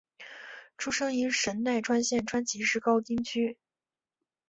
[0.79, 3.59] 出生于神奈川县川崎市高津区。